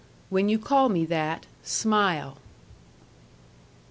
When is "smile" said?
1.61-2.39